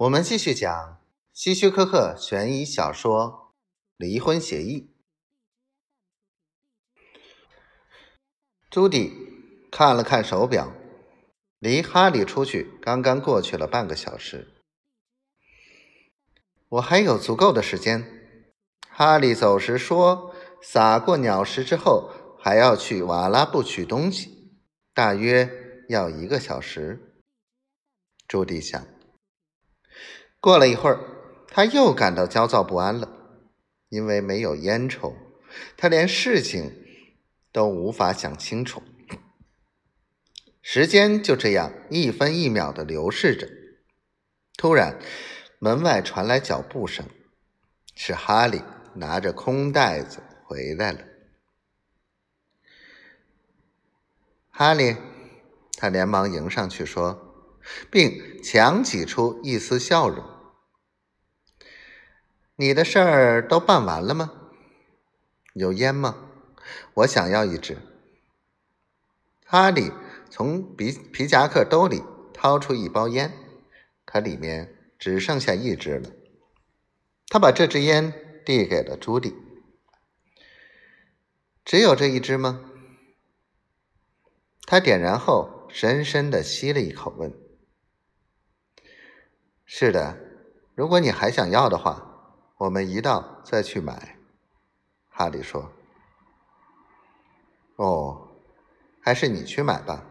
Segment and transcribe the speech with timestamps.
[0.00, 0.98] 我们继续讲
[1.34, 3.52] 希区柯克悬疑小说
[3.98, 4.94] 《离婚协议》。
[8.70, 9.12] 朱迪
[9.70, 10.72] 看了看手表，
[11.58, 14.48] 离哈利出去刚刚过去了半个小时。
[16.70, 18.02] 我还有足够的时间。
[18.88, 24.62] 哈利走时说：“撒过鸟食之后，还要去瓦拉布取东西，
[24.94, 27.20] 大约要一个小时。”
[28.26, 28.82] 朱迪想。
[30.40, 30.98] 过了一会儿，
[31.48, 33.08] 他又感到焦躁不安了，
[33.88, 35.14] 因为没有烟抽，
[35.76, 36.72] 他连事情
[37.52, 38.82] 都无法想清楚。
[40.62, 43.48] 时间就这样一分一秒的流逝着。
[44.56, 44.98] 突然，
[45.58, 47.06] 门外传来脚步声，
[47.94, 48.62] 是哈利
[48.94, 51.00] 拿着空袋子回来了。
[54.50, 54.96] 哈利，
[55.76, 57.29] 他连忙迎上去说。
[57.90, 60.24] 并强挤出一丝笑容。
[62.56, 64.32] 你的事儿都办完了吗？
[65.54, 66.30] 有烟吗？
[66.94, 67.78] 我想要一支。
[69.44, 69.90] 哈利
[70.28, 72.02] 从皮皮夹克兜里
[72.32, 73.32] 掏出一包烟，
[74.04, 76.10] 可里面只剩下一支了。
[77.26, 78.12] 他把这支烟
[78.44, 79.34] 递给了朱迪。
[81.64, 82.60] 只有这一支吗？
[84.66, 87.32] 他点燃后，深深的吸了一口，问。
[89.82, 90.14] 是的，
[90.74, 92.06] 如果你还想要的话，
[92.58, 94.18] 我们一道再去买。”
[95.08, 95.72] 哈利说。
[97.76, 98.28] “哦，
[99.00, 100.04] 还是你去买吧。”“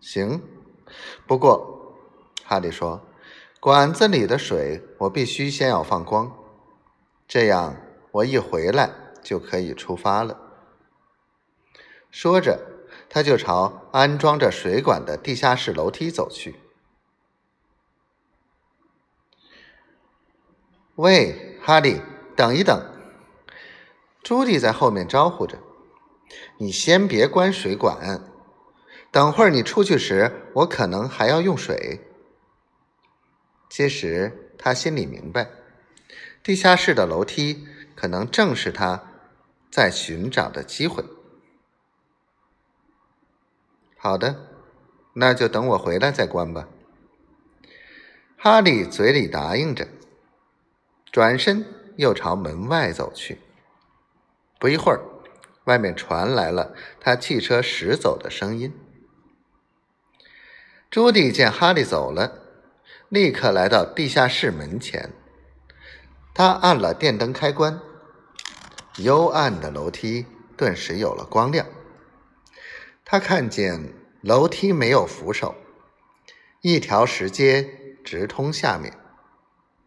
[0.00, 0.42] 行。”
[1.28, 1.98] 不过，
[2.46, 3.02] 哈利说
[3.60, 6.34] ，“管子里的水我必须先要放光，
[7.28, 7.76] 这样
[8.10, 8.90] 我一回来
[9.22, 10.40] 就可以出发了。”
[12.10, 12.58] 说着，
[13.10, 16.58] 他就朝安装着水管的地下室楼梯走去。
[21.02, 22.00] 喂，哈利，
[22.36, 22.80] 等一等！
[24.22, 25.58] 朱迪在后面招呼着
[26.58, 28.22] ：“你先别关水管，
[29.10, 32.06] 等会儿你出去时，我可能还要用水。”
[33.68, 35.50] 其实他心里明白，
[36.40, 39.02] 地下室的楼梯可能正是他
[39.72, 41.02] 在寻找的机会。
[43.96, 44.46] 好的，
[45.14, 46.68] 那就等我回来再关吧。
[48.36, 49.88] 哈利嘴里答应着。
[51.12, 53.38] 转身又朝门外走去。
[54.58, 55.00] 不一会儿，
[55.64, 58.72] 外面传来了他汽车驶走的声音。
[60.90, 62.32] 朱迪见哈利走了，
[63.10, 65.10] 立刻来到地下室门前。
[66.32, 67.78] 他按了电灯开关，
[68.96, 70.24] 幽暗的楼梯
[70.56, 71.66] 顿时有了光亮。
[73.04, 73.92] 他看见
[74.22, 75.54] 楼梯没有扶手，
[76.62, 78.96] 一条石阶直通下面。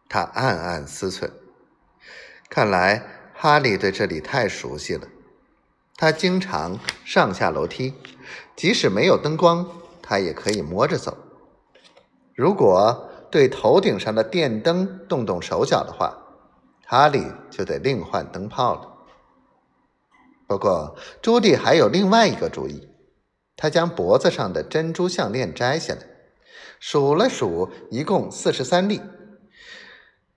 [0.07, 1.29] 他暗暗思忖：
[2.49, 5.07] 看来哈利对这里太熟悉了。
[5.97, 7.93] 他经常上下楼梯，
[8.55, 9.67] 即使没有灯光，
[10.01, 11.17] 他也可以摸着走。
[12.33, 16.17] 如果对头顶上的电灯动动手脚的话，
[16.85, 18.91] 哈利就得另换灯泡了。
[20.47, 22.89] 不过，朱迪还有另外一个主意。
[23.57, 26.01] 他将脖子上的珍珠项链摘下来，
[26.79, 29.01] 数了数，一共四十三粒。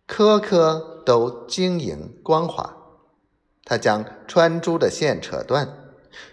[0.08, 2.74] 颗颗都晶莹光滑，
[3.64, 5.68] 他将穿珠的线扯断，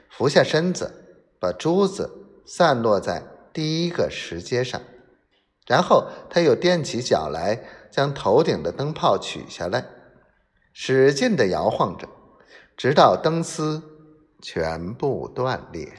[0.10, 2.10] 俯下身子，把珠子
[2.46, 3.22] 散落在
[3.52, 4.82] 第一个石阶上，
[5.68, 9.86] 然后他又踮起脚来，将头顶的灯泡取下来，
[10.72, 12.08] 使劲地摇晃着，
[12.78, 13.84] 直到灯丝
[14.42, 15.92] 全部断裂。